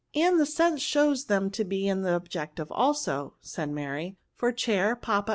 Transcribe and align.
"And 0.15 0.39
the 0.39 0.47
sense 0.47 0.81
shows 0.81 1.25
them 1.25 1.51
to 1.51 1.63
be 1.63 1.87
in 1.87 2.01
the 2.01 2.15
objective 2.15 2.71
also," 2.71 3.35
said 3.39 3.69
Mary;" 3.69 4.17
for 4.35 4.51
chair, 4.51 4.95
papa. 4.95 5.29